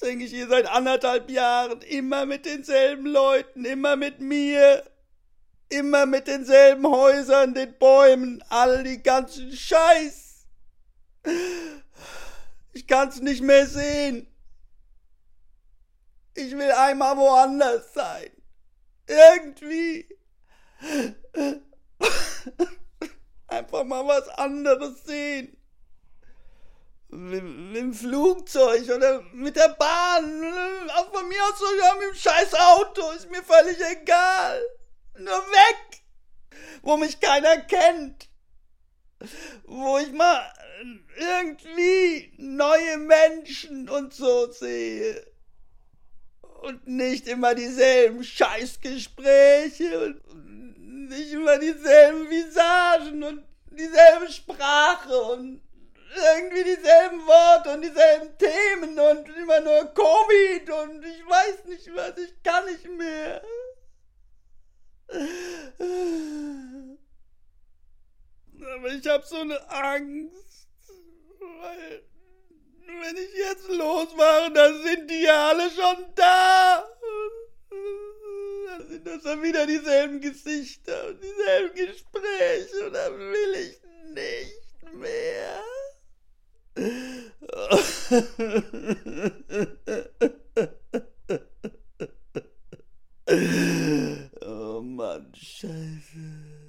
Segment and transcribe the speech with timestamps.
[0.00, 4.84] hänge ich hier seit anderthalb Jahren, immer mit denselben Leuten, immer mit mir,
[5.68, 10.46] immer mit denselben Häusern, den Bäumen, all die ganzen Scheiß.
[12.72, 14.26] Ich kann's nicht mehr sehen.
[16.34, 18.30] Ich will einmal woanders sein.
[19.06, 20.08] Irgendwie.
[23.48, 25.57] Einfach mal was anderes sehen.
[27.88, 30.44] Dem Flugzeug oder mit der Bahn.
[30.90, 33.10] Auch von mir aus sogar mit dem scheiß Auto.
[33.12, 34.60] Ist mir völlig egal.
[35.16, 36.02] Nur weg.
[36.82, 38.28] Wo mich keiner kennt.
[39.64, 40.52] Wo ich mal
[41.16, 45.26] irgendwie neue Menschen und so sehe.
[46.60, 55.62] Und nicht immer dieselben Scheißgespräche und nicht immer dieselben Visagen und dieselbe Sprache und
[56.14, 56.97] irgendwie dieselben
[60.38, 63.42] Covid und ich weiß nicht was, ich kann nicht mehr.
[68.76, 70.66] Aber ich hab so eine Angst,
[71.38, 72.02] weil
[72.86, 76.86] wenn ich jetzt losmache, dann sind die ja alle schon da.
[78.66, 83.80] Dann sind das dann wieder dieselben Gesichter und dieselben Gespräche und dann will ich
[84.14, 85.62] nicht mehr.
[93.28, 96.67] oh Mann, scheiße.